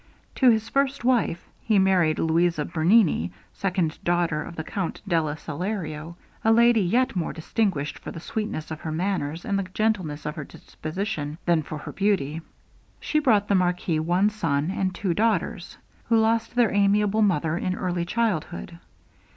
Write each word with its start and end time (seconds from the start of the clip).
To 0.33 0.49
his 0.49 0.67
first 0.67 1.03
wife, 1.03 1.47
he 1.61 1.77
married 1.77 2.17
Louisa 2.17 2.65
Bernini, 2.65 3.31
second 3.53 3.99
daughter 4.03 4.41
of 4.41 4.55
the 4.55 4.63
Count 4.63 4.99
della 5.07 5.35
Salario, 5.35 6.15
a 6.43 6.51
lady 6.51 6.81
yet 6.81 7.15
more 7.15 7.31
distinguished 7.31 7.99
for 7.99 8.09
the 8.09 8.19
sweetness 8.19 8.71
of 8.71 8.81
her 8.81 8.91
manners 8.91 9.45
and 9.45 9.59
the 9.59 9.63
gentleness 9.75 10.25
of 10.25 10.33
her 10.37 10.43
disposition, 10.43 11.37
than 11.45 11.61
for 11.61 11.77
her 11.77 11.91
beauty. 11.91 12.41
She 12.99 13.19
brought 13.19 13.47
the 13.47 13.53
marquis 13.53 13.99
one 13.99 14.31
son 14.31 14.71
and 14.71 14.91
two 14.95 15.13
daughters, 15.13 15.77
who 16.05 16.17
lost 16.17 16.55
their 16.55 16.73
amiable 16.73 17.21
mother 17.21 17.55
in 17.55 17.75
early 17.75 18.03
childhood. 18.05 18.79